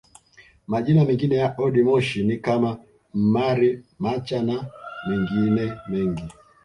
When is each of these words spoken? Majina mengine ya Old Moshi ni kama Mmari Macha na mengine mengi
Majina 0.71 1.05
mengine 1.05 1.35
ya 1.35 1.55
Old 1.57 1.77
Moshi 1.83 2.23
ni 2.23 2.37
kama 2.37 2.77
Mmari 3.13 3.83
Macha 3.99 4.41
na 4.43 4.65
mengine 5.09 5.73
mengi 5.89 6.23